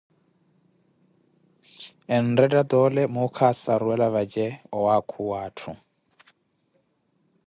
[2.17, 5.71] Enretta toole muuka asaruwela vaje, awaakuwa atthu.